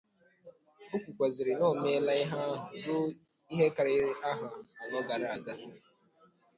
[0.93, 2.55] O kwukwazịrị na o meela ihe ahụ
[2.85, 3.05] ruo
[3.53, 4.45] ihe karịrị ahọ
[4.83, 5.53] anọ gara aga.